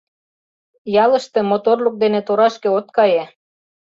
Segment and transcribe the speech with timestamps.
[1.03, 3.25] Ялыште моторлык дене торашке от кае...